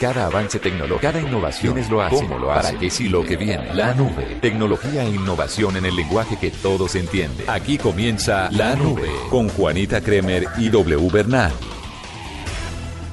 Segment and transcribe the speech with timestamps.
[0.00, 3.36] Cada avance tecnológico, cada innovación es lo hace, lo hace, para que si lo que
[3.36, 7.50] viene, la nube, tecnología e innovación en el lenguaje que todos entienden.
[7.50, 11.52] Aquí comienza La Nube con Juanita Kremer y W Bernal.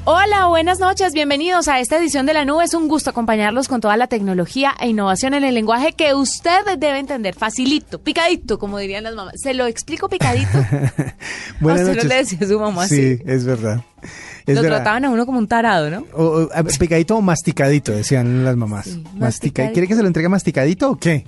[0.07, 2.63] Hola, buenas noches, bienvenidos a esta edición de La Nube.
[2.63, 6.59] Es un gusto acompañarlos con toda la tecnología e innovación en el lenguaje que usted
[6.77, 9.33] debe entender, facilito, picadito, como dirían las mamás.
[9.41, 10.51] Se lo explico picadito.
[11.59, 12.03] buenas a usted noches.
[12.03, 13.23] no le decía su mamá Sí, así.
[13.25, 13.81] es verdad.
[14.45, 14.77] Es Lo verdad.
[14.77, 16.05] trataban a uno como un tarado, ¿no?
[16.13, 18.85] O- picadito o masticadito, decían las mamás.
[18.85, 19.71] Sí, Mastica-.
[19.71, 21.25] ¿Quiere que se lo entregue masticadito o qué?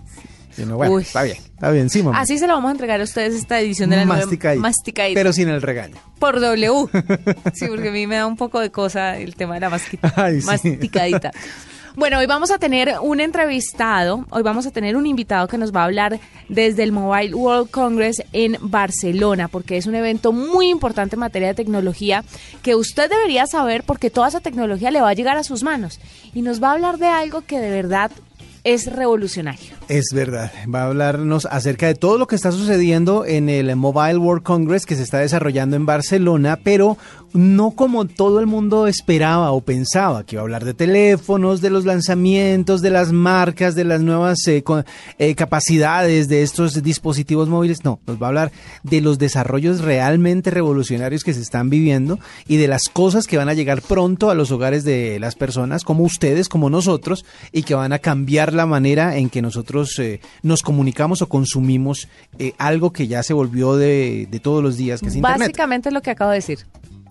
[0.57, 1.03] Y uno, bueno, Uy.
[1.03, 2.19] está bien, está bien, sí, mamá.
[2.19, 4.17] Así se lo vamos a entregar a ustedes esta edición de La Nube.
[4.17, 4.61] masticadito.
[4.61, 5.17] Masticadito.
[5.19, 5.95] Pero sin el regaño.
[6.19, 6.87] Por W.
[7.53, 10.11] Sí, porque a mí me da un poco de cosa el tema de la masquita,
[10.17, 10.47] Ay, sí.
[10.47, 11.31] masticadita.
[11.95, 15.75] Bueno, hoy vamos a tener un entrevistado, hoy vamos a tener un invitado que nos
[15.75, 20.69] va a hablar desde el Mobile World Congress en Barcelona, porque es un evento muy
[20.69, 22.23] importante en materia de tecnología
[22.61, 25.99] que usted debería saber porque toda esa tecnología le va a llegar a sus manos
[26.35, 28.11] y nos va a hablar de algo que de verdad
[28.67, 29.75] es revolucionario.
[29.87, 30.51] Es verdad.
[30.73, 34.85] Va a hablarnos acerca de todo lo que está sucediendo en el Mobile World Congress
[34.85, 36.97] que se está desarrollando en Barcelona, pero
[37.33, 41.69] no como todo el mundo esperaba o pensaba, que iba a hablar de teléfonos, de
[41.69, 44.63] los lanzamientos, de las marcas, de las nuevas eh,
[45.17, 47.83] eh, capacidades de estos dispositivos móviles.
[47.83, 48.51] No, nos va a hablar
[48.83, 53.49] de los desarrollos realmente revolucionarios que se están viviendo y de las cosas que van
[53.49, 57.75] a llegar pronto a los hogares de las personas, como ustedes, como nosotros, y que
[57.75, 62.07] van a cambiar la manera en que nosotros eh, nos comunicamos o consumimos
[62.39, 65.39] eh, algo que ya se volvió de, de todos los días, que es Internet.
[65.39, 66.59] Básicamente lo que acabo de decir.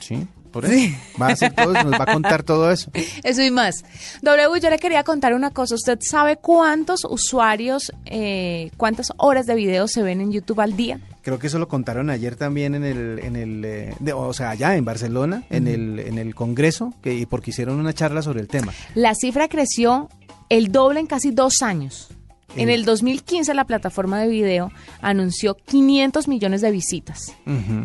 [0.01, 0.95] Sí, por eso.
[1.21, 2.91] Va a hacer todo, eso, nos va a contar todo eso.
[3.25, 3.85] Eso y más.
[4.23, 5.75] W, yo le quería contar una cosa.
[5.75, 10.99] ¿Usted sabe cuántos usuarios, eh, cuántas horas de video se ven en YouTube al día?
[11.23, 14.51] Creo que eso lo contaron ayer también en el, en el eh, de- o sea,
[14.51, 18.47] allá en Barcelona, en el, en el Congreso, que, porque hicieron una charla sobre el
[18.49, 18.73] tema.
[18.95, 20.09] La cifra creció
[20.49, 22.09] el doble en casi dos años.
[22.55, 22.75] En Eh.
[22.75, 24.71] el 2015 la plataforma de video
[25.03, 27.35] anunció 500 millones de visitas,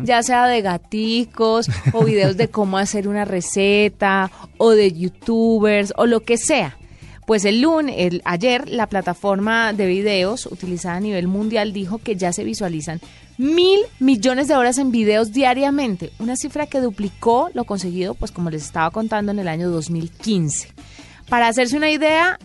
[0.04, 6.06] ya sea de gaticos o videos de cómo hacer una receta o de youtubers o
[6.06, 6.76] lo que sea.
[7.26, 12.16] Pues el lunes, el, ayer, la plataforma de videos utilizada a nivel mundial dijo que
[12.16, 13.00] ya se visualizan
[13.38, 18.50] mil millones de horas en videos diariamente, una cifra que duplicó lo conseguido, pues como
[18.50, 20.68] les estaba contando, en el año 2015.
[21.28, 22.38] Para hacerse una idea,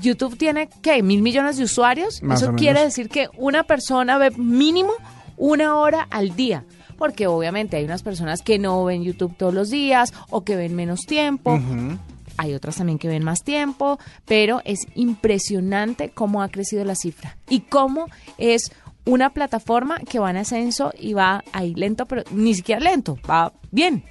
[0.00, 1.02] YouTube tiene, ¿qué?
[1.02, 2.22] ¿Mil millones de usuarios?
[2.22, 4.92] Más Eso quiere decir que una persona ve mínimo
[5.36, 6.64] una hora al día.
[6.96, 10.76] Porque obviamente hay unas personas que no ven YouTube todos los días o que ven
[10.76, 11.60] menos tiempo.
[12.36, 17.36] Hay otras también que ven más tiempo, pero es impresionante cómo ha crecido la cifra
[17.48, 18.06] y cómo
[18.38, 18.72] es
[19.04, 23.52] una plataforma que va en ascenso y va ahí lento, pero ni siquiera lento, va
[23.70, 24.04] bien.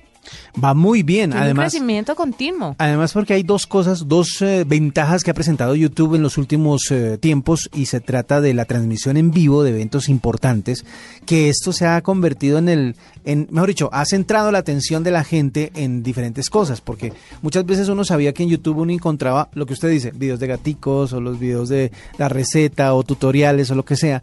[0.62, 1.72] Va muy bien, Tiene un además.
[1.72, 2.76] crecimiento continuo.
[2.78, 6.90] Además porque hay dos cosas, dos eh, ventajas que ha presentado YouTube en los últimos
[6.92, 10.86] eh, tiempos y se trata de la transmisión en vivo de eventos importantes,
[11.26, 12.96] que esto se ha convertido en el,
[13.26, 17.66] en, mejor dicho, ha centrado la atención de la gente en diferentes cosas, porque muchas
[17.66, 21.14] veces uno sabía que en YouTube uno encontraba lo que usted dice, videos de gaticos
[21.14, 24.22] o los videos de la receta o tutoriales o lo que sea,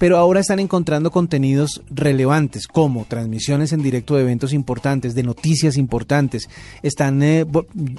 [0.00, 5.76] pero ahora están encontrando contenidos relevantes como transmisiones en directo de eventos importantes, de noticias
[5.76, 6.48] importantes.
[6.82, 7.44] Están eh,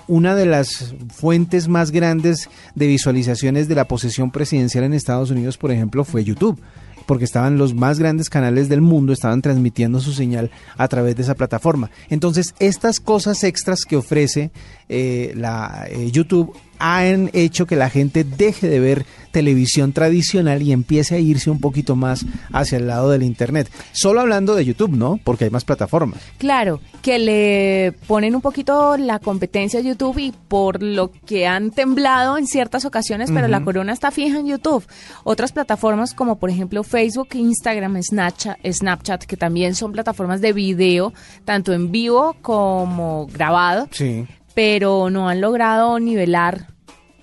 [0.07, 5.59] una de las fuentes más grandes de visualizaciones de la posesión presidencial en Estados Unidos,
[5.59, 6.59] por ejemplo, fue YouTube
[7.06, 11.23] porque estaban los más grandes canales del mundo, estaban transmitiendo su señal a través de
[11.23, 11.91] esa plataforma.
[12.09, 14.51] Entonces, estas cosas extras que ofrece
[14.88, 20.72] eh, la eh, YouTube han hecho que la gente deje de ver televisión tradicional y
[20.72, 23.72] empiece a irse un poquito más hacia el lado del Internet.
[23.94, 25.19] Solo hablando de YouTube, ¿no?
[25.24, 26.22] Porque hay más plataformas.
[26.38, 31.72] Claro, que le ponen un poquito la competencia a YouTube y por lo que han
[31.72, 34.86] temblado en ciertas ocasiones, pero la corona está fija en YouTube.
[35.24, 41.13] Otras plataformas como por ejemplo Facebook, Instagram, Snapchat, Snapchat que también son plataformas de video,
[41.45, 44.25] tanto en vivo como grabado, Sí.
[44.53, 46.68] Pero no han logrado nivelar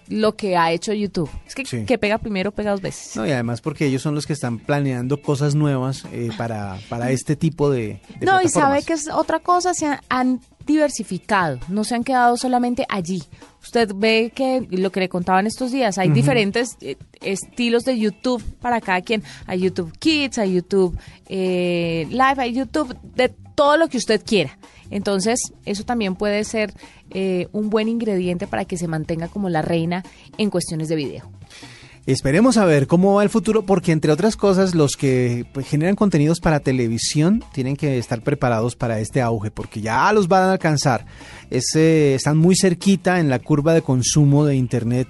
[0.09, 1.29] lo que ha hecho YouTube.
[1.47, 1.85] Es que Sí.
[1.85, 3.15] que pega primero, pega dos veces.
[3.15, 7.11] No, y además porque ellos son los que están planeando cosas nuevas eh, para, para
[7.11, 11.59] este tipo de, de No, y sabe que es otra cosa, se han, han diversificado,
[11.69, 13.25] no se han quedado solamente allí.
[13.63, 18.45] Usted ve que lo que le contaban estos días, hay diferentes eh, estilos de YouTube
[18.61, 19.25] para cada quien.
[19.47, 20.97] Hay YouTube Kids, hay YouTube
[21.29, 24.59] eh, Live, hay YouTube de todo lo que usted quiera.
[24.91, 26.73] Entonces, eso también puede ser
[27.11, 30.05] eh, un buen ingrediente para que se mantenga como la reina
[30.37, 31.31] en cuestiones de video.
[32.09, 35.95] Esperemos a ver cómo va el futuro, porque entre otras cosas, los que pues, generan
[35.95, 40.53] contenidos para televisión tienen que estar preparados para este auge, porque ya los van a
[40.53, 41.05] alcanzar.
[41.51, 45.07] Están muy cerquita en la curva de consumo de Internet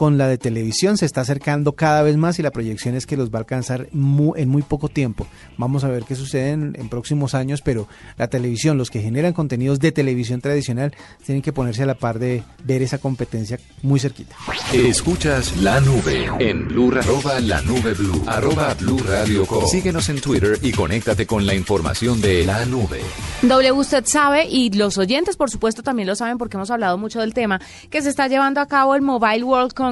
[0.00, 3.18] con la de televisión se está acercando cada vez más y la proyección es que
[3.18, 5.26] los va a alcanzar en muy poco tiempo.
[5.58, 7.86] Vamos a ver qué sucede en, próximos años, pero
[8.16, 12.18] la televisión, los que generan contenidos de televisión tradicional, tienen que ponerse a la par
[12.18, 14.34] de ver esa competencia muy cerquita.
[14.72, 20.58] Escuchas la nube en Blue, arroba la nube Blue, arroba Blue Radio Síguenos en Twitter
[20.62, 23.02] y conéctate con la información de la nube.
[23.42, 27.20] W usted sabe, y los oyentes por supuesto también lo saben porque hemos hablado mucho
[27.20, 27.60] del tema,
[27.90, 29.89] que se está llevando a cabo el Mobile World Congress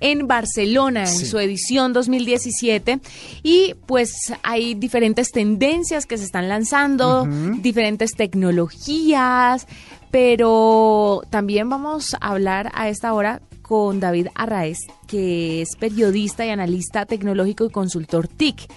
[0.00, 3.00] en Barcelona en su edición 2017
[3.42, 7.26] y pues hay diferentes tendencias que se están lanzando,
[7.60, 9.66] diferentes tecnologías,
[10.10, 16.50] pero también vamos a hablar a esta hora con David Arraez, que es periodista y
[16.50, 18.68] analista tecnológico y consultor TIC.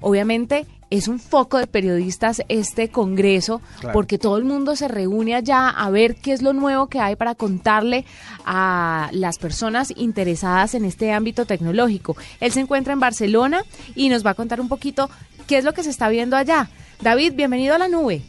[0.00, 0.66] Obviamente
[0.98, 3.60] es un foco de periodistas este congreso
[3.92, 7.16] porque todo el mundo se reúne allá a ver qué es lo nuevo que hay
[7.16, 8.04] para contarle
[8.44, 12.16] a las personas interesadas en este ámbito tecnológico.
[12.38, 13.64] Él se encuentra en Barcelona
[13.96, 15.10] y nos va a contar un poquito
[15.48, 16.68] qué es lo que se está viendo allá.
[17.00, 18.22] David, bienvenido a la nube.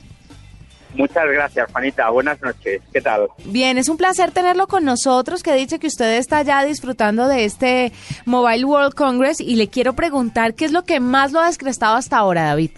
[0.95, 2.09] Muchas gracias, Juanita.
[2.09, 2.81] Buenas noches.
[2.91, 3.27] ¿Qué tal?
[3.45, 7.45] Bien, es un placer tenerlo con nosotros, que dicho que usted está ya disfrutando de
[7.45, 7.91] este
[8.25, 11.95] Mobile World Congress y le quiero preguntar qué es lo que más lo ha descrestado
[11.95, 12.71] hasta ahora, David.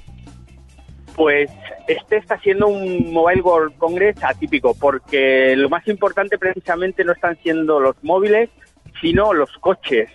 [1.15, 1.49] Pues
[1.87, 7.37] este está siendo un Mobile World Congress atípico, porque lo más importante precisamente no están
[7.41, 8.49] siendo los móviles,
[9.01, 10.09] sino los coches.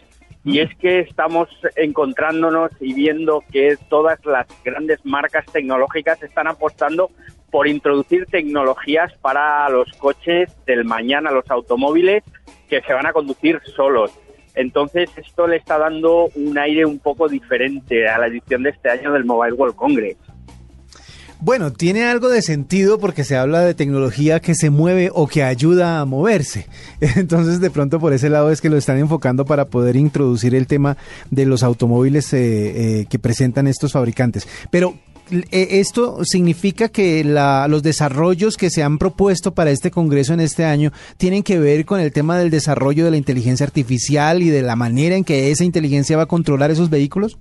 [0.45, 7.11] Y es que estamos encontrándonos y viendo que todas las grandes marcas tecnológicas están apostando
[7.53, 12.25] por introducir tecnologías para los coches del mañana, los automóviles
[12.69, 14.11] que se van a conducir solos.
[14.55, 18.89] Entonces esto le está dando un aire un poco diferente a la edición de este
[18.89, 20.17] año del Mobile World Congress.
[21.45, 25.43] Bueno, tiene algo de sentido porque se habla de tecnología que se mueve o que
[25.43, 26.69] ayuda a moverse.
[27.01, 30.67] Entonces, de pronto por ese lado es que lo están enfocando para poder introducir el
[30.67, 30.97] tema
[31.31, 34.49] de los automóviles eh, eh, que presentan estos fabricantes.
[34.71, 34.95] Pero,
[35.51, 40.93] esto significa que los desarrollos que se han propuesto para este Congreso en este año
[41.17, 44.77] tienen que ver con el tema del desarrollo de la inteligencia artificial y de la
[44.77, 47.39] manera en que esa inteligencia va a controlar esos vehículos.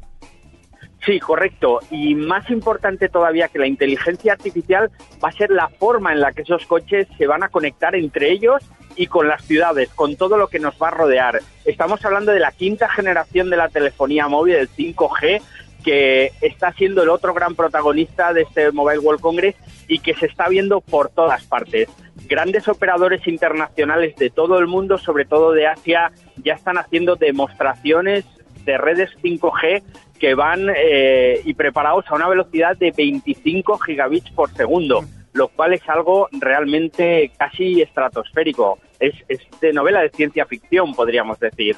[1.05, 1.79] Sí, correcto.
[1.89, 4.91] Y más importante todavía que la inteligencia artificial
[5.23, 8.31] va a ser la forma en la que esos coches se van a conectar entre
[8.31, 8.61] ellos
[8.95, 11.39] y con las ciudades, con todo lo que nos va a rodear.
[11.65, 15.41] Estamos hablando de la quinta generación de la telefonía móvil, el 5G,
[15.83, 19.55] que está siendo el otro gran protagonista de este Mobile World Congress
[19.87, 21.89] y que se está viendo por todas partes.
[22.27, 28.25] Grandes operadores internacionales de todo el mundo, sobre todo de Asia, ya están haciendo demostraciones
[28.65, 29.83] de redes 5G
[30.19, 35.73] que van eh, y preparados a una velocidad de 25 gigabits por segundo, lo cual
[35.73, 38.79] es algo realmente casi estratosférico.
[38.99, 41.75] Es, es de novela de ciencia ficción, podríamos decir.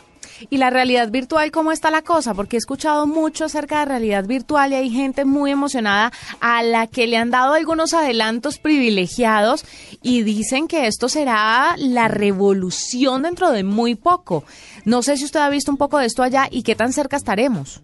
[0.49, 2.33] ¿Y la realidad virtual cómo está la cosa?
[2.33, 6.87] Porque he escuchado mucho acerca de realidad virtual y hay gente muy emocionada a la
[6.87, 9.65] que le han dado algunos adelantos privilegiados
[10.01, 14.43] y dicen que esto será la revolución dentro de muy poco.
[14.85, 17.15] No sé si usted ha visto un poco de esto allá y qué tan cerca
[17.17, 17.81] estaremos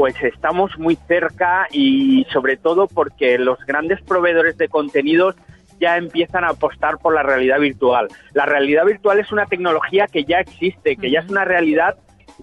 [0.00, 5.36] pues estamos muy cerca y sobre todo porque los grandes proveedores de contenidos
[5.78, 8.08] ya empiezan a apostar por la realidad virtual.
[8.32, 11.98] La realidad virtual es una tecnología que ya existe, que ya es una realidad,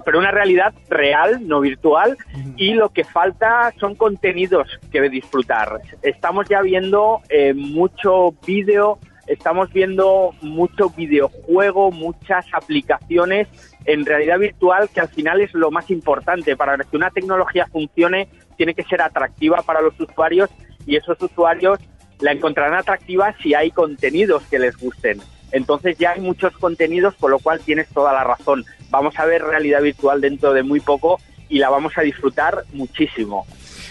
[0.05, 2.15] pero una realidad real, no virtual,
[2.57, 5.81] y lo que falta son contenidos que disfrutar.
[6.03, 13.47] Estamos ya viendo eh, mucho vídeo, estamos viendo mucho videojuego, muchas aplicaciones
[13.85, 16.55] en realidad virtual, que al final es lo más importante.
[16.55, 20.49] Para que una tecnología funcione, tiene que ser atractiva para los usuarios
[20.85, 21.79] y esos usuarios
[22.19, 25.21] la encontrarán atractiva si hay contenidos que les gusten.
[25.51, 28.65] Entonces ya hay muchos contenidos, con lo cual tienes toda la razón.
[28.89, 31.19] Vamos a ver realidad virtual dentro de muy poco
[31.49, 33.45] y la vamos a disfrutar muchísimo.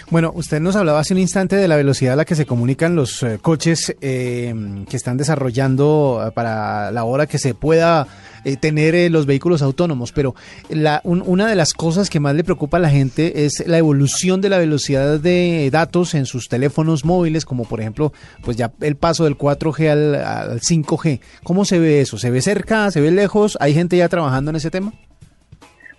[0.09, 2.95] Bueno, usted nos hablaba hace un instante de la velocidad a la que se comunican
[2.95, 4.55] los eh, coches eh,
[4.89, 8.07] que están desarrollando eh, para la hora que se pueda
[8.45, 10.33] eh, tener los vehículos autónomos, pero
[10.69, 13.79] la, un- una de las cosas que más le preocupa a la gente es la
[13.79, 18.13] evolución de la velocidad de datos en sus teléfonos móviles, como por ejemplo,
[18.45, 21.19] pues ya el paso del 4G al, al 5G.
[21.43, 22.17] ¿Cómo se ve eso?
[22.17, 22.89] ¿Se ve cerca?
[22.91, 23.57] ¿Se ve lejos?
[23.59, 24.93] ¿Hay gente ya trabajando en ese tema?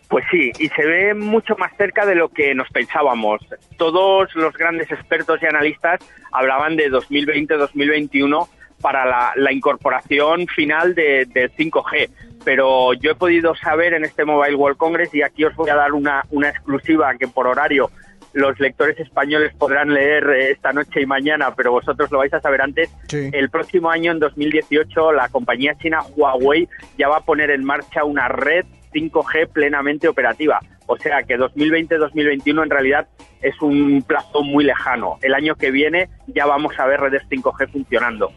[0.09, 3.41] Pues sí, y se ve mucho más cerca de lo que nos pensábamos.
[3.77, 6.01] Todos los grandes expertos y analistas
[6.33, 8.49] hablaban de 2020-2021
[8.81, 12.09] para la, la incorporación final de- del 5G.
[12.45, 15.75] Pero yo he podido saber en este Mobile World Congress, y aquí os voy a
[15.75, 17.91] dar una, una exclusiva que por horario
[18.35, 22.41] los lectores españoles podrán leer eh, esta noche y mañana, pero vosotros lo vais a
[22.41, 22.89] saber antes.
[23.09, 23.31] Sí.
[23.33, 28.05] El próximo año, en 2018, la compañía china Huawei ya va a poner en marcha
[28.05, 30.61] una red 5G plenamente operativa.
[30.87, 33.09] O sea que 2020-2021 en realidad
[33.43, 35.19] es un plazo muy lejano.
[35.23, 38.33] El año que viene ya vamos a ver redes 5G funcionando.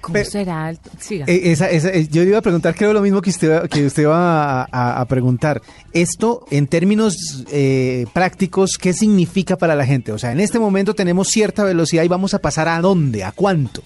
[0.00, 0.72] ¿Cómo Pero- será?
[0.98, 1.24] Siga.
[1.26, 3.84] Eh, esa- esa- eh, yo le iba a preguntar, creo lo mismo que usted, que
[3.84, 5.60] usted va a, a- a preguntar.
[5.92, 10.12] Esto, en términos eh, prácticos, ¿qué significa para la gente?
[10.12, 13.32] O sea, en este momento tenemos cierta velocidad y vamos a pasar a dónde, a
[13.32, 13.82] cuánto.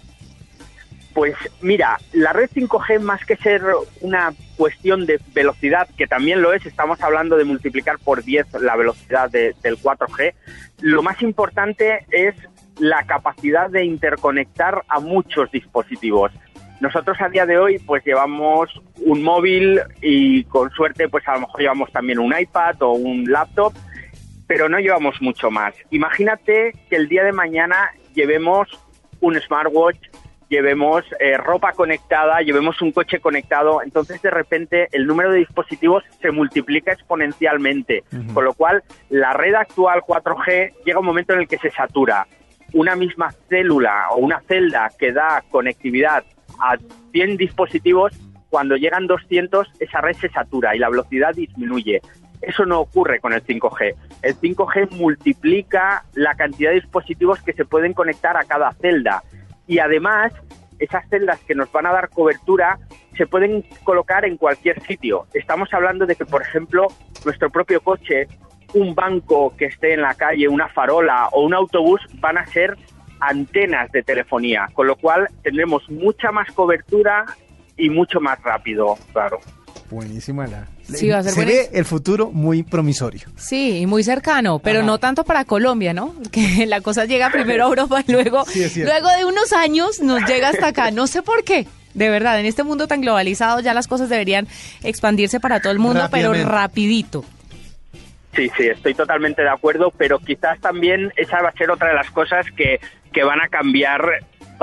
[1.14, 3.62] Pues mira, la red 5G más que ser
[4.00, 8.76] una cuestión de velocidad, que también lo es, estamos hablando de multiplicar por 10 la
[8.76, 10.32] velocidad de- del 4G,
[10.80, 12.34] lo más importante es
[12.78, 16.32] la capacidad de interconectar a muchos dispositivos.
[16.80, 18.70] Nosotros a día de hoy pues llevamos
[19.04, 23.24] un móvil y con suerte pues a lo mejor llevamos también un iPad o un
[23.30, 23.74] laptop,
[24.46, 25.74] pero no llevamos mucho más.
[25.90, 28.68] Imagínate que el día de mañana llevemos
[29.20, 29.98] un smartwatch,
[30.52, 36.04] llevemos eh, ropa conectada, llevemos un coche conectado, entonces de repente el número de dispositivos
[36.20, 38.04] se multiplica exponencialmente,
[38.34, 42.26] con lo cual la red actual 4G llega un momento en el que se satura.
[42.74, 46.22] Una misma célula o una celda que da conectividad
[46.60, 46.76] a
[47.12, 48.12] 100 dispositivos,
[48.50, 52.02] cuando llegan 200 esa red se satura y la velocidad disminuye.
[52.42, 53.94] Eso no ocurre con el 5G.
[54.20, 59.22] El 5G multiplica la cantidad de dispositivos que se pueden conectar a cada celda
[59.72, 60.34] y además
[60.78, 62.78] esas celdas que nos van a dar cobertura
[63.16, 65.24] se pueden colocar en cualquier sitio.
[65.32, 66.88] Estamos hablando de que, por ejemplo,
[67.24, 68.28] nuestro propio coche,
[68.74, 72.76] un banco que esté en la calle, una farola o un autobús van a ser
[73.20, 77.24] antenas de telefonía, con lo cual tendremos mucha más cobertura
[77.78, 79.40] y mucho más rápido, claro.
[79.92, 80.66] Buenísima la...
[80.90, 81.70] Sí, va a ser Se buenísimo.
[81.70, 83.28] ve el futuro muy promisorio.
[83.36, 86.14] Sí, y muy cercano, pero no tanto para Colombia, ¿no?
[86.32, 90.22] Que la cosa llega primero a Europa y luego, Sí, luego de unos años nos
[90.26, 90.90] llega hasta acá.
[90.90, 91.66] No sé por qué.
[91.92, 94.48] De verdad, en este mundo tan globalizado ya las cosas deberían
[94.82, 97.22] expandirse para todo el mundo, pero rapidito.
[98.34, 101.94] Sí, sí, estoy totalmente de acuerdo, pero quizás también esa va a ser otra de
[101.96, 102.80] las cosas que,
[103.12, 104.00] que van a cambiar,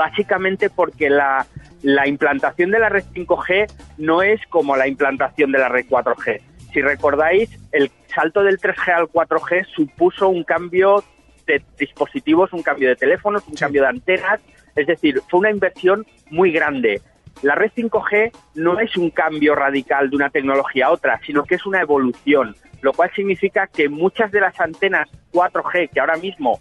[0.00, 1.46] básicamente porque la,
[1.82, 6.40] la implantación de la red 5G no es como la implantación de la red 4G.
[6.72, 11.04] Si recordáis, el salto del 3G al 4G supuso un cambio
[11.46, 14.40] de dispositivos, un cambio de teléfonos, un cambio de antenas,
[14.74, 17.02] es decir, fue una inversión muy grande.
[17.42, 21.56] La red 5G no es un cambio radical de una tecnología a otra, sino que
[21.56, 26.58] es una evolución, lo cual significa que muchas de las antenas 4G que ahora mismo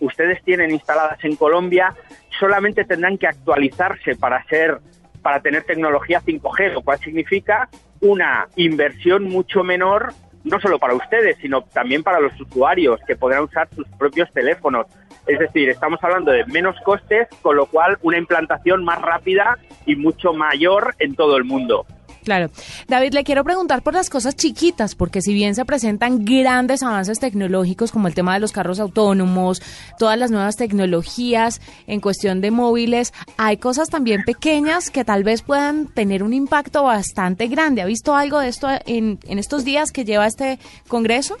[0.00, 1.94] ustedes tienen instaladas en Colombia
[2.38, 4.78] solamente tendrán que actualizarse para ser
[5.22, 7.68] para tener tecnología 5G, lo cual significa
[8.00, 10.12] una inversión mucho menor
[10.44, 14.86] no solo para ustedes, sino también para los usuarios que podrán usar sus propios teléfonos.
[15.26, 19.96] Es decir, estamos hablando de menos costes, con lo cual una implantación más rápida y
[19.96, 21.84] mucho mayor en todo el mundo.
[22.28, 22.50] Claro.
[22.88, 27.18] David, le quiero preguntar por las cosas chiquitas, porque si bien se presentan grandes avances
[27.20, 29.62] tecnológicos como el tema de los carros autónomos,
[29.98, 35.40] todas las nuevas tecnologías en cuestión de móviles, hay cosas también pequeñas que tal vez
[35.40, 37.80] puedan tener un impacto bastante grande.
[37.80, 41.38] ¿Ha visto algo de esto en, en estos días que lleva este Congreso?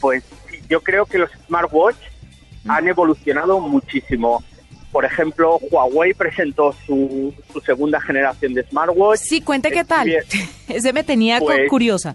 [0.00, 0.22] Pues
[0.70, 1.96] yo creo que los smartwatch
[2.68, 4.40] han evolucionado muchísimo.
[4.94, 9.18] Por ejemplo, Huawei presentó su, su segunda generación de smartwatch.
[9.18, 10.08] Sí, cuente qué tal.
[10.68, 12.14] Ese me tenía Pues- curiosa.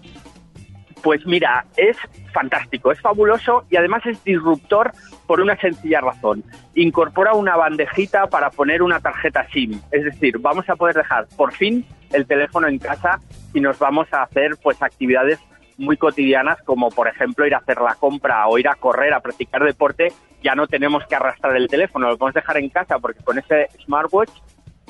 [1.02, 1.98] Pues mira, es
[2.32, 4.92] fantástico, es fabuloso y además es disruptor
[5.26, 6.42] por una sencilla razón.
[6.74, 9.78] Incorpora una bandejita para poner una tarjeta SIM.
[9.90, 13.20] Es decir, vamos a poder dejar por fin el teléfono en casa
[13.52, 15.38] y nos vamos a hacer pues actividades
[15.80, 19.20] muy cotidianas como por ejemplo ir a hacer la compra o ir a correr, a
[19.20, 20.12] practicar deporte.
[20.42, 23.68] Ya no tenemos que arrastrar el teléfono, lo podemos dejar en casa porque con ese
[23.84, 24.30] smartwatch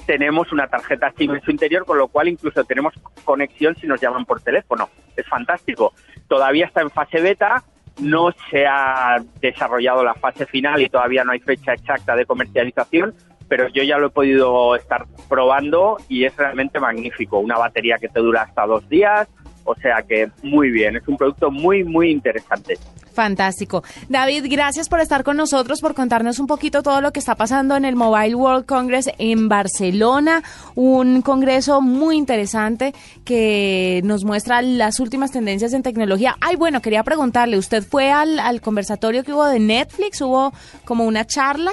[0.06, 2.94] tenemos una tarjeta SIM en su interior, con lo cual incluso tenemos
[3.24, 4.88] conexión si nos llaman por teléfono.
[5.16, 5.92] Es fantástico.
[6.26, 7.62] Todavía está en fase beta
[8.00, 13.14] no se ha desarrollado la fase final y todavía no hay fecha exacta de comercialización,
[13.48, 17.38] pero yo ya lo he podido estar probando y es realmente magnífico.
[17.38, 19.28] Una batería que te dura hasta dos días,
[19.64, 22.78] o sea que muy bien, es un producto muy, muy interesante.
[23.12, 23.82] Fantástico.
[24.08, 27.76] David, gracias por estar con nosotros, por contarnos un poquito todo lo que está pasando
[27.76, 30.42] en el Mobile World Congress en Barcelona,
[30.74, 36.36] un congreso muy interesante que nos muestra las últimas tendencias en tecnología.
[36.40, 40.20] Ay, bueno, quería preguntarle, ¿usted fue al, al conversatorio que hubo de Netflix?
[40.20, 40.52] ¿Hubo
[40.84, 41.72] como una charla?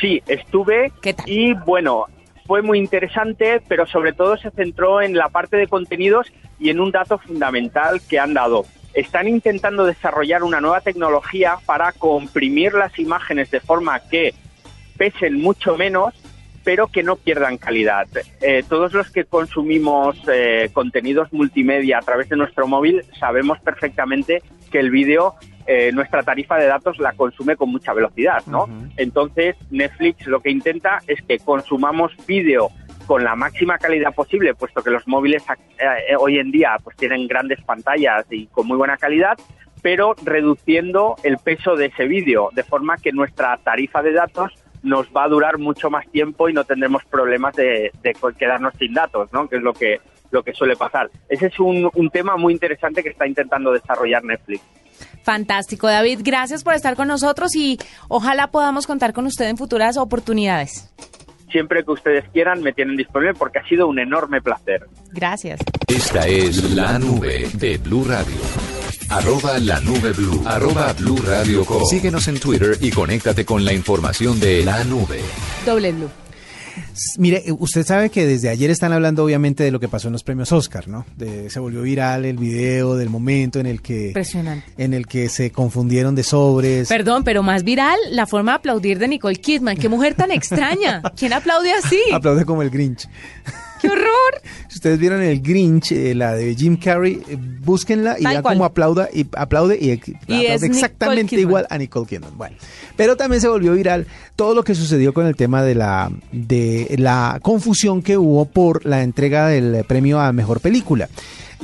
[0.00, 0.92] Sí, estuve
[1.26, 2.06] y bueno,
[2.46, 6.26] fue muy interesante, pero sobre todo se centró en la parte de contenidos
[6.58, 8.64] y en un dato fundamental que han dado.
[8.92, 14.34] Están intentando desarrollar una nueva tecnología para comprimir las imágenes de forma que
[14.96, 16.14] pesen mucho menos,
[16.62, 18.06] pero que no pierdan calidad.
[18.40, 24.42] Eh, todos los que consumimos eh, contenidos multimedia a través de nuestro móvil sabemos perfectamente
[24.70, 25.34] que el vídeo
[25.66, 28.68] eh, nuestra tarifa de datos la consume con mucha velocidad, ¿no?
[28.98, 32.68] Entonces, Netflix lo que intenta es que consumamos vídeo
[33.06, 35.42] con la máxima calidad posible, puesto que los móviles
[35.78, 39.38] eh, hoy en día pues tienen grandes pantallas y con muy buena calidad,
[39.82, 45.06] pero reduciendo el peso de ese vídeo, de forma que nuestra tarifa de datos nos
[45.08, 47.90] va a durar mucho más tiempo y no tendremos problemas de,
[48.38, 49.48] quedarnos sin datos, ¿no?
[49.48, 51.10] Que es lo que lo que suele pasar.
[51.28, 54.62] Ese es un, un tema muy interesante que está intentando desarrollar Netflix.
[55.22, 56.20] Fantástico, David.
[56.22, 60.92] Gracias por estar con nosotros y ojalá podamos contar con usted en futuras oportunidades.
[61.54, 64.88] Siempre que ustedes quieran, me tienen disponible porque ha sido un enorme placer.
[65.12, 65.60] Gracias.
[65.86, 68.34] Esta es la nube de Blue Radio.
[69.08, 70.42] Arroba la nube blue.
[70.44, 75.20] Arroba blue radio Síguenos en Twitter y conéctate con la información de la nube.
[75.64, 76.23] Doble blue.
[77.18, 80.22] Mire, usted sabe que desde ayer están hablando obviamente de lo que pasó en los
[80.22, 81.04] premios Oscar, ¿no?
[81.48, 84.12] se volvió viral el video del momento en el que
[84.76, 86.88] en el que se confundieron de sobres.
[86.88, 89.76] Perdón, pero más viral la forma de aplaudir de Nicole Kidman.
[89.76, 91.02] Qué mujer tan extraña.
[91.16, 92.00] ¿Quién aplaude así?
[92.12, 93.08] Aplaude como el Grinch.
[93.84, 94.42] ¡Qué horror!
[94.68, 98.64] Si ustedes vieron el Grinch, eh, la de Jim Carrey, eh, búsquenla y ya como
[98.64, 102.36] aplauda y aplaude y, aplaude exactamente igual a Nicole Kidman.
[102.36, 102.56] Bueno,
[102.96, 106.94] pero también se volvió viral todo lo que sucedió con el tema de la de
[106.98, 111.08] la confusión que hubo por la entrega del premio a mejor película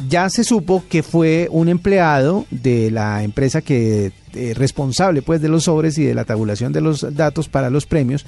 [0.08, 5.48] ya se supo que fue un empleado de la empresa que eh, responsable pues de
[5.48, 8.24] los sobres y de la tabulación de los datos para los premios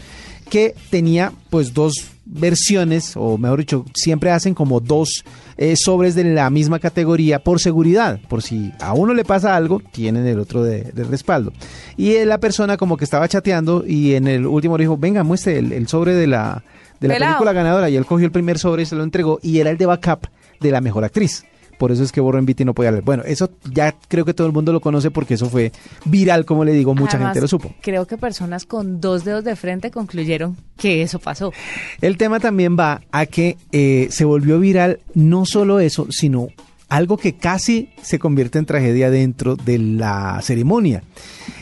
[0.52, 5.24] que tenía pues dos versiones, o mejor dicho, siempre hacen como dos
[5.56, 9.80] eh, sobres de la misma categoría por seguridad, por si a uno le pasa algo,
[9.92, 11.54] tienen el otro de, respaldo.
[11.96, 15.88] Y la persona como que estaba chateando y en el último dijo, venga, muestre el,
[15.88, 16.62] sobre de la,
[17.00, 19.58] de la película ganadora, y él cogió el primer sobre y se lo entregó, y
[19.58, 20.26] era el de backup
[20.60, 21.46] de la mejor actriz
[21.78, 23.04] por eso es que Borro en Viti no podía leer.
[23.04, 25.72] Bueno, eso ya creo que todo el mundo lo conoce porque eso fue
[26.04, 27.74] viral, como le digo, mucha gente lo supo.
[27.80, 31.52] Creo que personas con dos dedos de frente concluyeron que eso pasó.
[32.00, 36.48] El tema también va a que eh, se volvió viral no solo eso, sino
[36.92, 41.02] algo que casi se convierte en tragedia dentro de la ceremonia.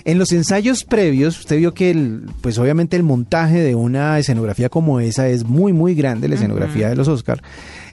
[0.05, 4.69] En los ensayos previos, usted vio que, el, pues obviamente el montaje de una escenografía
[4.69, 7.43] como esa es muy, muy grande, la escenografía de los Oscar.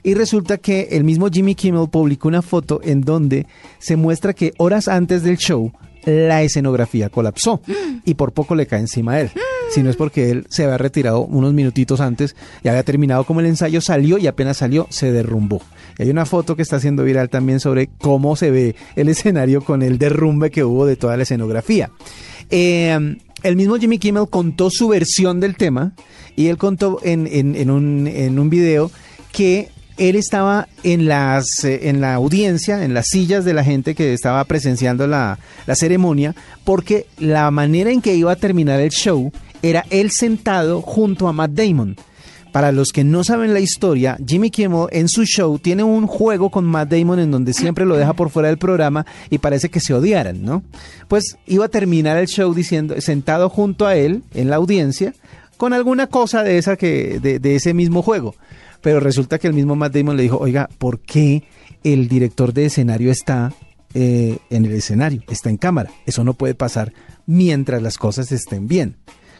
[0.08, 3.46] Y resulta que el mismo Jimmy Kimmel publicó una foto en donde
[3.78, 5.70] se muestra que horas antes del show,
[6.06, 7.60] la escenografía colapsó
[8.06, 9.30] y por poco le cae encima a él.
[9.70, 13.40] Si no es porque él se había retirado unos minutitos antes y había terminado como
[13.40, 15.60] el ensayo, salió y apenas salió, se derrumbó.
[15.98, 19.82] hay una foto que está haciendo viral también sobre cómo se ve el escenario con
[19.82, 21.90] el derrumbe que hubo de toda la escenografía.
[22.48, 25.92] Em, el mismo Jimmy Kimmel contó su versión del tema
[26.34, 28.90] y él contó en, en, un, en un video
[29.32, 29.68] que
[29.98, 34.12] él estaba en, las, eh, en la audiencia, en las sillas de la gente que
[34.14, 36.34] estaba presenciando la, la ceremonia,
[36.64, 39.32] porque la manera en que iba a terminar el show
[39.62, 41.96] era él sentado junto a Matt Damon.
[42.52, 46.50] Para los que no saben la historia, Jimmy Kimmel en su show tiene un juego
[46.50, 49.80] con Matt Damon en donde siempre lo deja por fuera del programa y parece que
[49.80, 50.62] se odiaran, ¿no?
[51.08, 55.12] Pues iba a terminar el show diciendo, sentado junto a él en la audiencia,
[55.58, 58.34] con alguna cosa de esa que, de, de ese mismo juego.
[58.80, 61.44] Pero resulta que el mismo Matt Damon le dijo, oiga, ¿por qué
[61.84, 63.52] el director de escenario está
[63.94, 65.90] eh, en el escenario, está en cámara?
[66.06, 66.92] Eso no puede pasar
[67.26, 68.96] mientras las cosas estén bien.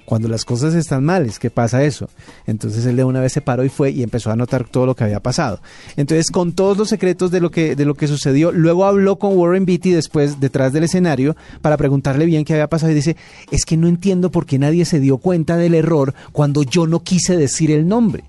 [0.08, 2.08] Cuando las cosas están mal, es que pasa eso.
[2.46, 4.96] Entonces él de una vez se paró y fue y empezó a notar todo lo
[4.96, 5.60] que había pasado.
[5.96, 9.36] Entonces, con todos los secretos de lo que, de lo que sucedió, luego habló con
[9.36, 12.90] Warren Beatty después, detrás del escenario, para preguntarle bien qué había pasado.
[12.90, 13.18] Y dice,
[13.50, 17.00] es que no entiendo por qué nadie se dio cuenta del error cuando yo no
[17.00, 18.24] quise decir el nombre.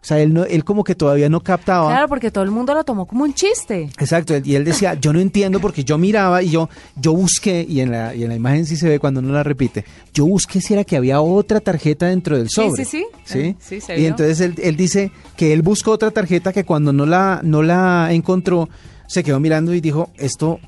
[0.00, 1.90] O sea, él, no, él como que todavía no captaba.
[1.90, 3.90] Claro, porque todo el mundo lo tomó como un chiste.
[3.98, 7.80] Exacto, y él decía, yo no entiendo porque yo miraba y yo, yo busqué, y
[7.80, 9.84] en, la, y en la imagen sí se ve cuando uno la repite,
[10.14, 12.84] yo busqué si era que había otra tarjeta dentro del sobre.
[12.84, 13.06] sí, sí.
[13.24, 13.38] ¿Sí?
[13.38, 16.92] Eh, sí, se y entonces él, él dice que él buscó otra tarjeta que cuando
[16.92, 18.68] no la, no la encontró,
[19.08, 20.60] se quedó mirando y dijo, esto...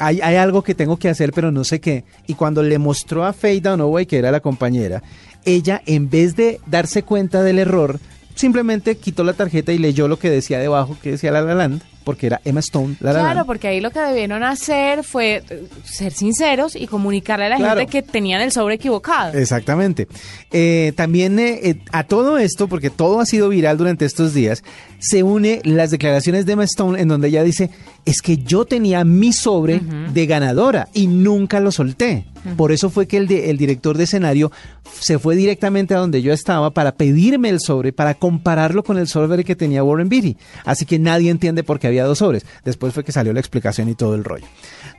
[0.00, 2.04] Hay, hay algo que tengo que hacer, pero no sé qué.
[2.28, 5.02] Y cuando le mostró a Faye Dunaway, que era la compañera,
[5.44, 7.98] ella, en vez de darse cuenta del error,
[8.38, 11.82] simplemente quitó la tarjeta y leyó lo que decía debajo, que decía La La Land,
[12.04, 13.46] porque era Emma Stone, La La Claro, Land.
[13.46, 17.80] porque ahí lo que debieron hacer fue eh, ser sinceros y comunicarle a la Claro.
[17.80, 19.36] gente que tenían el sobre equivocado.
[19.36, 20.06] Exactamente.
[20.52, 24.62] Eh, también eh, eh, a todo esto, porque todo ha sido viral durante estos días,
[24.98, 27.70] se une las declaraciones de Emma Stone en donde ella dice,
[28.04, 29.80] es que yo tenía mi sobre
[30.12, 32.24] de ganadora y nunca lo solté.
[32.56, 34.50] Por eso fue que el, de- el director de escenario
[35.00, 39.06] se fue directamente a donde yo estaba para pedirme el sobre, para compararlo con el
[39.06, 40.36] sobre que tenía Warren Beatty.
[40.64, 42.46] Así que nadie entiende por qué había dos sobres.
[42.64, 44.46] Después fue que salió la explicación y todo el rollo.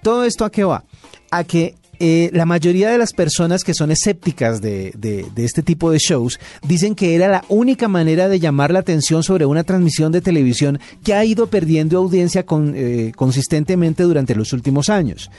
[0.03, 0.83] ¿Todo esto a qué va?
[1.31, 5.61] A que eh, la mayoría de las personas que son escépticas de, de- de este
[5.63, 9.63] tipo de shows dicen que era la única manera de llamar la atención sobre una
[9.63, 15.29] transmisión de televisión que ha ido perdiendo audiencia con- eh, consistentemente durante los últimos años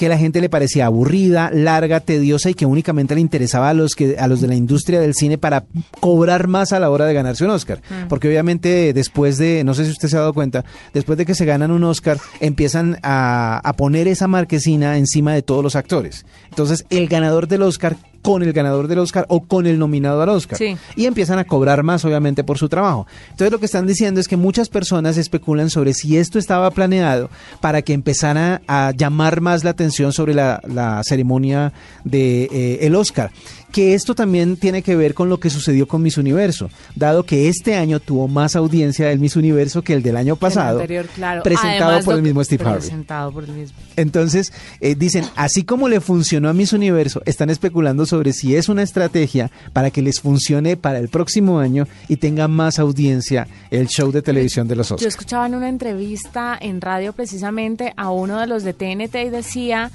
[0.00, 3.94] que la gente le parecía aburrida, larga, tediosa y que únicamente le interesaba a los
[3.94, 5.66] que a los de la industria del cine para
[6.00, 9.84] cobrar más a la hora de ganarse un Oscar, porque obviamente después de, no sé
[9.84, 13.60] si usted se ha dado cuenta, después de que se ganan un Oscar empiezan a,
[13.62, 16.24] a poner esa marquesina encima de todos los actores.
[16.48, 20.28] Entonces el ganador del Oscar con el ganador del Oscar o con el nominado al
[20.28, 20.58] Oscar.
[20.58, 20.76] Sí.
[20.96, 23.06] Y empiezan a cobrar más, obviamente, por su trabajo.
[23.30, 27.30] Entonces, lo que están diciendo es que muchas personas especulan sobre si esto estaba planeado
[27.60, 31.72] para que empezara a llamar más la atención sobre la, la ceremonia
[32.04, 33.30] de eh, el Oscar.
[33.72, 37.48] Que esto también tiene que ver con lo que sucedió con Miss Universo, dado que
[37.48, 41.06] este año tuvo más audiencia el Miss Universo que el del año El pasado, anterior,
[41.14, 41.44] claro.
[41.44, 42.90] presentado Además, por el mismo Steve Harvey.
[43.32, 43.78] Por el mismo.
[43.94, 48.68] Entonces, eh, dicen, así como le funcionó a Miss Universo, están especulando sobre si es
[48.68, 53.88] una estrategia para que les funcione para el próximo año y tenga más audiencia el
[53.88, 55.14] show de televisión de los Yo Oscars.
[55.14, 59.90] escuchaba en una entrevista en radio precisamente a uno de los de TNT y decía,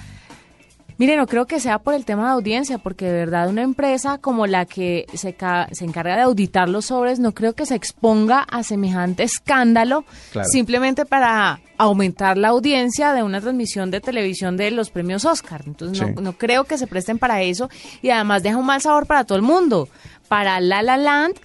[0.97, 4.17] mire, no creo que sea por el tema de audiencia, porque de verdad una empresa
[4.17, 7.75] como la que se, ca- se encarga de auditar los sobres, no creo que se
[7.75, 10.47] exponga a semejante escándalo Claro.
[10.49, 15.63] simplemente para aumentar la audiencia de una transmisión de televisión de los premios Oscar.
[15.65, 16.13] Entonces Sí.
[16.15, 17.69] no, no creo que se presten para eso
[18.01, 19.89] y además deja un mal sabor para todo el mundo.
[20.27, 21.36] Para La La Land,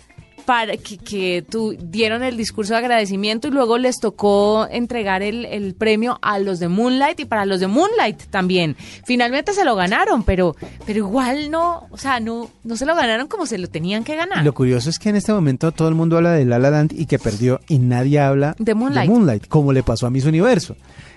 [0.50, 5.44] para que, que tu- dieron el discurso de agradecimiento y luego les tocó entregar el,
[5.44, 8.74] el premio a los de Moonlight y para los de Moonlight también.
[9.04, 13.28] Finalmente se lo ganaron, pero, pero igual no, o sea, no, no se lo ganaron
[13.28, 14.44] como se lo tenían que ganar.
[14.44, 16.94] Lo curioso es que en este momento todo el mundo habla de La La Land
[16.98, 19.46] y que perdió y nadie habla De Moonlight.
[19.46, 20.74] como le pasó a Miss Universo.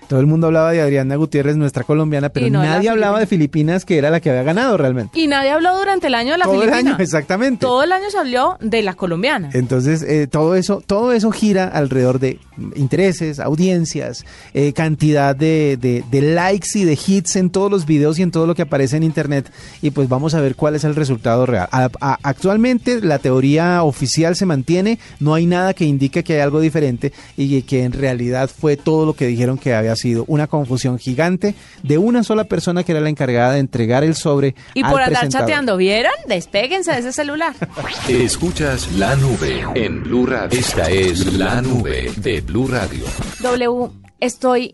[0.08, 3.84] Todo el mundo hablaba de Adriana Gutiérrez, nuestra colombiana, pero no nadie hablaba de Filipinas,
[3.84, 5.18] que era la que había ganado realmente.
[5.18, 6.90] Y nadie habló durante el año de la Todo el Filipina.
[6.92, 7.60] año, exactamente.
[7.64, 9.50] Todo el año se habló de la colombiana.
[9.52, 12.38] Entonces, eh, todo eso, todo eso gira alrededor de
[12.76, 18.18] intereses, audiencias, eh, cantidad de, de- de likes y de hits en todos los videos
[18.18, 19.50] y en todo lo que aparece en internet.
[19.82, 21.68] Y pues vamos a ver cuál es el resultado real.
[21.72, 26.40] A- a- actualmente la teoría oficial se mantiene, no hay nada que indique que hay
[26.40, 30.46] algo diferente y que en realidad fue todo lo que dijeron que había sido una
[30.46, 34.54] confusión gigante de una sola persona que era la encargada de entregar el sobre.
[34.74, 35.46] Y al por andar presentador.
[35.48, 36.12] chateando, ¿vieron?
[36.28, 37.54] Despéguense de ese celular.
[38.08, 40.58] Escuchas la nube en Blue Radio.
[40.58, 43.04] Esta es la nube de Blue Radio.
[43.40, 44.72] W, estoy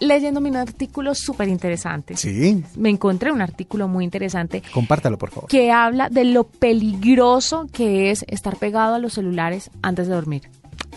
[0.00, 2.16] leyendo un artículo súper interesante.
[2.16, 5.48] Sí, Me encontré un artículo muy interesante compártalo por favor.
[5.48, 10.50] que habla de lo peligroso que es estar pegado a los celulares antes de dormir.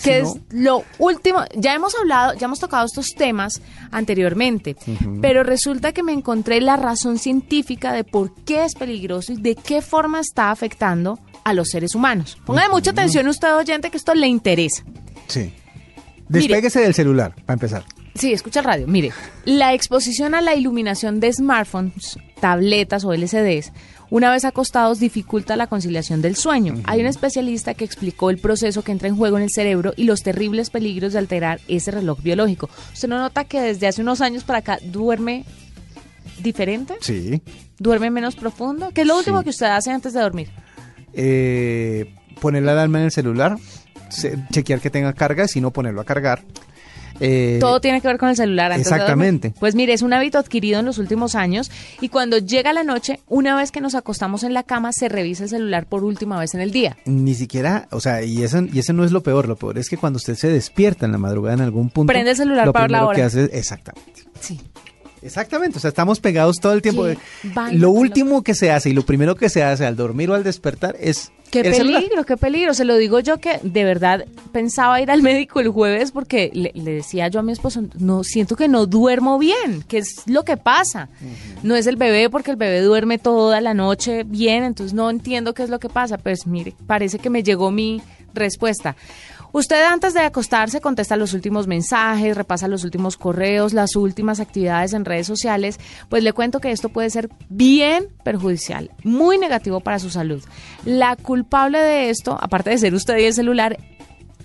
[0.03, 3.61] Que es lo último, ya hemos hablado, ya hemos tocado estos temas
[3.91, 4.75] anteriormente,
[5.21, 9.55] pero resulta que me encontré la razón científica de por qué es peligroso y de
[9.55, 12.37] qué forma está afectando a los seres humanos.
[12.45, 14.83] Póngale mucha atención usted oyente que esto le interesa.
[15.27, 15.53] Sí.
[16.29, 17.85] Despéguese del celular, para empezar.
[18.15, 18.87] Sí, escucha el radio.
[18.87, 19.11] Mire,
[19.45, 23.71] la exposición a la iluminación de smartphones, tabletas o LCDs,
[24.09, 26.75] una vez acostados, dificulta la conciliación del sueño.
[26.85, 30.03] Hay un especialista que explicó el proceso que entra en juego en el cerebro y
[30.05, 32.69] los terribles peligros de alterar ese reloj biológico.
[32.93, 35.43] ¿Usted no nota que desde hace unos años para acá duerme
[36.41, 36.95] diferente?
[37.01, 37.41] Sí.
[37.79, 38.89] ¿Duerme menos profundo?
[38.93, 40.49] ¿Qué es lo último que usted hace antes de dormir?
[41.13, 43.57] Eh, poner la alarma en el celular,
[44.09, 46.43] se- chequear que tenga carga, si no ponerlo a cargar.
[47.19, 48.71] Eh, Todo tiene que ver con el celular.
[48.71, 48.87] antes.
[48.87, 49.53] Exactamente.
[49.59, 53.19] Pues mire, es un hábito adquirido en los últimos años y cuando llega la noche,
[53.27, 56.53] una vez que nos acostamos en la cama, se revisa el celular por última vez
[56.53, 56.97] en el día.
[57.05, 59.89] Ni siquiera, o sea, y eso, y eso no es lo peor, lo peor es
[59.89, 62.11] que cuando usted se despierta en la madrugada en algún punto...
[62.11, 63.27] Prende el celular lo para la primero que hora.
[63.27, 64.23] hace es- exactamente.
[64.39, 64.59] Sí.
[65.21, 67.05] Exactamente, o sea, estamos pegados todo el tiempo.
[67.43, 70.35] Vaina Lo último que se hace y lo primero que se hace al dormir o
[70.35, 72.01] al despertar es Qué celular.
[72.01, 72.73] peligro, qué peligro.
[72.73, 76.71] Se lo digo yo que de verdad pensaba ir al médico el jueves porque le,
[76.73, 80.43] le decía yo a mi esposo, no siento que no duermo bien, que es lo
[80.43, 81.09] que pasa.
[81.63, 85.53] No es el bebé porque el bebé duerme toda la noche bien, entonces no entiendo
[85.53, 86.17] qué es lo que pasa.
[86.17, 88.01] Pues mire, parece que me llegó mi
[88.37, 88.95] respuesta.
[89.53, 94.93] Usted antes de acostarse contesta los últimos mensajes, repasa los últimos correos, las últimas actividades
[94.93, 99.99] en redes sociales, pues le cuento que esto puede ser bien perjudicial, muy negativo para
[99.99, 100.43] su salud.
[100.85, 103.77] La culpable de esto, aparte de ser usted y el celular,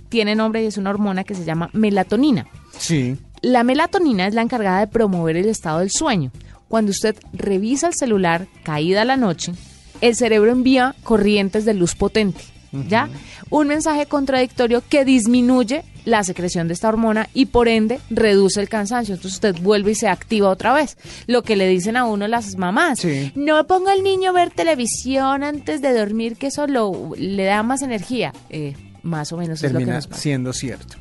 [0.08, 2.46] tiene nombre y es una hormona que se llama melatonina.
[2.78, 3.16] Sí.
[3.40, 6.30] La melatonina es la encargada de promover el estado del sueño.
[6.68, 9.52] Cuando usted revisa el celular caída la noche,
[10.00, 12.42] el cerebro envía corrientes de luz potente,
[12.88, 13.08] ¿ya?
[13.50, 18.68] Un mensaje contradictorio que disminuye la secreción de esta hormona y por ende reduce el
[18.68, 19.14] cansancio.
[19.14, 20.96] Entonces usted vuelve y se activa otra vez.
[21.26, 22.98] Lo que le dicen a uno las mamás.
[23.00, 23.30] Sí.
[23.34, 27.62] No ponga al niño a ver televisión antes de dormir, que eso lo- le da
[27.62, 28.32] más energía.
[28.50, 30.96] Eh, más o menos es lo que Termina nos siendo cierto.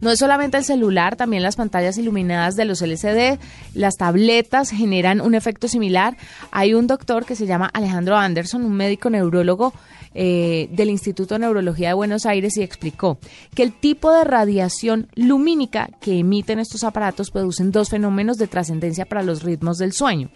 [0.00, 3.38] No es solamente el celular, también las pantallas iluminadas de los LCD,
[3.74, 6.16] las tabletas generan un efecto similar.
[6.50, 9.72] Hay un doctor que se llama Alejandro Anderson, un médico neurólogo
[10.14, 13.18] eh, del Instituto de Neurología de Buenos Aires, y explicó
[13.54, 19.04] que el tipo de radiación lumínica que emiten estos aparatos producen dos fenómenos de trascendencia
[19.04, 20.30] para los ritmos del sueño.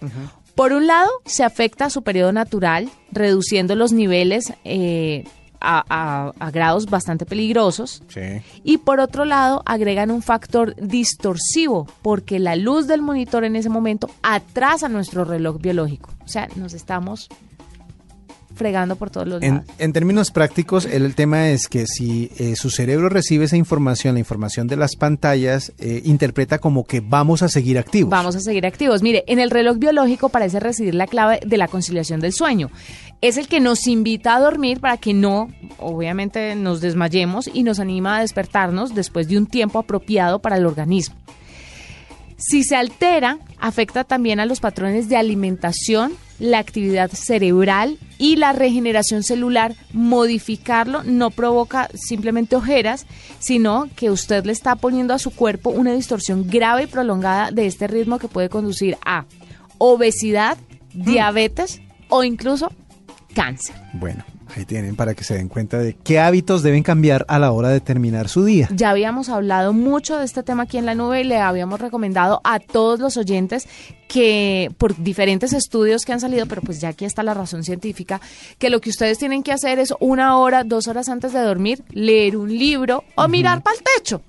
[0.54, 5.24] Por un lado, se afecta a su periodo natural, reduciendo los niveles eh,
[5.64, 8.02] a, a- a grados bastante peligrosos.
[8.08, 8.20] Sí.
[8.62, 13.68] Y por otro lado, agregan un factor distorsivo, porque la luz del monitor en ese
[13.70, 16.10] momento atrasa nuestro reloj biológico.
[16.24, 17.28] O sea, nos estamos
[18.54, 19.64] fregando por todos los lados.
[19.78, 24.14] en términos prácticos, el, el tema es que si eh, su cerebro recibe esa información,
[24.14, 28.10] la información de las pantallas, eh, interpreta como que vamos a seguir activos.
[28.10, 29.02] Vamos a seguir activos.
[29.02, 32.70] Mire, en el reloj biológico parece residir la clave de la conciliación del sueño.
[33.24, 37.80] Es el que nos invita a dormir para que no, obviamente, nos desmayemos y nos
[37.80, 41.16] anima a despertarnos después de un tiempo apropiado para el organismo.
[42.36, 48.52] Si se altera, afecta también a los patrones de alimentación, la actividad cerebral y la
[48.52, 49.74] regeneración celular.
[49.94, 53.06] Modificarlo no provoca simplemente ojeras,
[53.38, 57.64] sino que usted le está poniendo a su cuerpo una distorsión grave y prolongada de
[57.64, 59.24] este ritmo que puede conducir a
[59.78, 60.58] obesidad,
[60.92, 62.70] diabetes o incluso
[63.34, 63.76] cáncer.
[63.92, 67.52] Bueno, ahí tienen para que se den cuenta de qué hábitos deben cambiar a la
[67.52, 68.68] hora de terminar su día.
[68.72, 72.40] Ya habíamos hablado mucho de este tema aquí en la nube y le habíamos recomendado
[72.44, 73.68] a todos los oyentes
[74.08, 78.20] que por diferentes estudios que han salido, pero pues ya aquí está la razón científica,
[78.58, 81.82] que lo que ustedes tienen que hacer es una hora, dos horas antes de dormir,
[81.90, 84.22] leer un libro o mirar para el techo.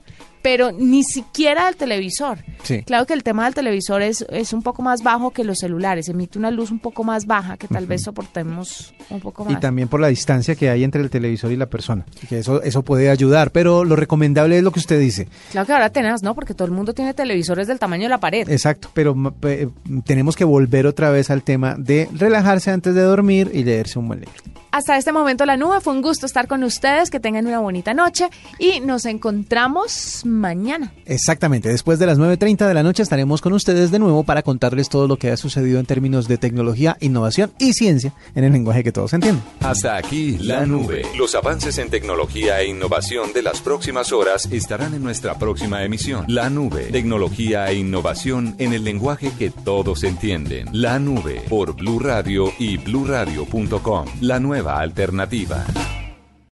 [0.46, 2.38] Pero ni siquiera el televisor.
[2.62, 2.84] Sí.
[2.84, 6.08] Claro que el tema del televisor es, es un poco más bajo que los celulares.
[6.08, 9.54] Emite una luz un poco más baja que tal vez soportemos un poco más.
[9.54, 12.06] Y también por la distancia que hay entre el televisor y la persona.
[12.30, 15.28] Que eso, eso puede ayudar, pero lo recomendable es lo que usted dice.
[15.52, 16.36] Claro que ahora tenés, ¿no?
[16.36, 18.48] Porque todo el mundo tiene televisores del tamaño de la pared.
[18.48, 19.70] Exacto, pero ma- pe-
[20.06, 24.08] tenemos que volver otra vez al tema de relajarse antes de dormir y leerse un
[24.10, 24.36] buen libro.
[24.72, 27.94] Hasta este momento la nube, fue un gusto estar con ustedes, que tengan una bonita
[27.94, 28.28] noche
[28.60, 30.94] y nos encontramos mañana.
[31.06, 34.90] Exactamente, después de las 9.30 de la noche estaremos con ustedes de nuevo para contarles
[34.90, 38.84] todo lo que ha sucedido en términos de tecnología, innovación y ciencia en el lenguaje
[38.84, 39.44] que todos entienden.
[39.62, 41.04] Hasta aquí la nube.
[41.18, 46.26] Los avances en tecnología e innovación de las próximas horas estarán en nuestra próxima emisión.
[46.28, 46.86] La nube.
[46.92, 50.68] Tecnología e innovación en el lenguaje que todos entienden.
[50.72, 54.06] La nube por Blue Radio y bluradio.com.
[54.22, 55.66] La nueva alternativa.